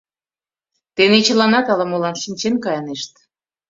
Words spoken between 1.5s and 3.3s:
ала-молан шинчен кайынешт...